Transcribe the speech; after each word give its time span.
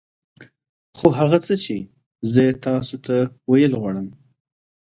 خو 0.97 1.07
هغه 1.19 1.37
څه 1.45 1.53
چې 1.63 1.75
زه 2.31 2.41
يې 2.47 2.53
تاسو 2.65 2.95
ته 3.05 3.15
ويل 3.49 3.73
غواړم. 3.81 4.07